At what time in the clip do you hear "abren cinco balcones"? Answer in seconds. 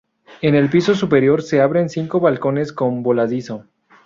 1.61-2.73